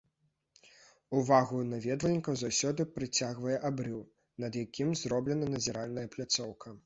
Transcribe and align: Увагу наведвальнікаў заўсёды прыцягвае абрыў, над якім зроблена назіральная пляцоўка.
Увагу 1.19 1.59
наведвальнікаў 1.73 2.33
заўсёды 2.41 2.81
прыцягвае 2.95 3.57
абрыў, 3.71 3.99
над 4.45 4.53
якім 4.63 4.89
зроблена 5.03 5.53
назіральная 5.55 6.07
пляцоўка. 6.17 6.67